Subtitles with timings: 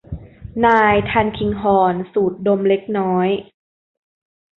[0.65, 3.27] นายทัลคิงฮอร์นสูดดมเล็กน้อย